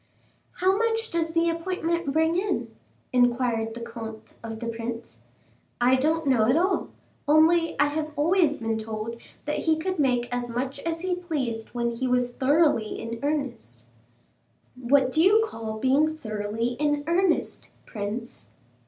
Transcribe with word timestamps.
"How 0.53 0.75
much 0.75 1.11
does 1.11 1.27
the 1.29 1.47
appointment 1.51 2.11
bring 2.11 2.35
in?" 2.35 2.73
inquired 3.13 3.75
the 3.75 3.81
comte 3.81 4.33
of 4.43 4.59
the 4.59 4.65
prince. 4.65 5.19
"I 5.79 5.95
don't 5.95 6.25
know 6.25 6.45
at 6.47 6.57
all, 6.57 6.89
only 7.27 7.79
I 7.79 7.85
have 7.89 8.11
always 8.15 8.57
been 8.57 8.79
told 8.79 9.21
that 9.45 9.59
he 9.59 9.77
could 9.77 9.99
make 9.99 10.27
as 10.33 10.49
much 10.49 10.79
as 10.79 11.01
he 11.01 11.13
pleased 11.13 11.75
when 11.75 11.91
he 11.95 12.07
was 12.07 12.33
thoroughly 12.33 12.99
in 12.99 13.19
earnest." 13.21 13.85
"What 14.75 15.11
do 15.11 15.21
you 15.21 15.43
call 15.45 15.77
being 15.77 16.17
thoroughly 16.17 16.69
in 16.79 17.03
earnest, 17.05 17.69
prince?" 17.85 18.49